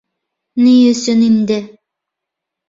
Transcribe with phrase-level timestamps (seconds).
[0.63, 1.59] Ни өсөн инде?